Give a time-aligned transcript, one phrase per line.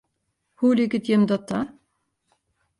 [0.59, 1.59] Hoe liket jim dat ta?